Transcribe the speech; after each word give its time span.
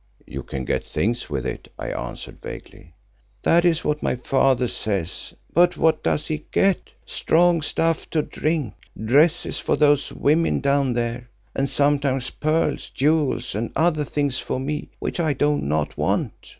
"You 0.25 0.41
can 0.41 0.65
get 0.65 0.83
things 0.83 1.29
with 1.29 1.45
it," 1.45 1.71
I 1.77 1.91
answered 1.91 2.41
vaguely. 2.41 2.95
"That 3.43 3.63
is 3.65 3.83
what 3.85 4.01
my 4.01 4.15
father 4.15 4.67
says, 4.67 5.35
but 5.53 5.77
what 5.77 6.01
does 6.03 6.25
he 6.27 6.47
get? 6.51 6.89
Strong 7.05 7.61
stuff 7.61 8.09
to 8.09 8.23
drink; 8.23 8.73
dresses 8.99 9.59
for 9.59 9.77
those 9.77 10.11
women 10.11 10.59
down 10.59 10.93
there, 10.93 11.29
and 11.55 11.69
sometimes 11.69 12.31
pearls, 12.31 12.89
jewels 12.89 13.53
and 13.53 13.71
other 13.75 14.03
things 14.03 14.39
for 14.39 14.59
me 14.59 14.89
which 14.97 15.19
I 15.19 15.33
do 15.33 15.59
not 15.59 15.95
want. 15.99 16.33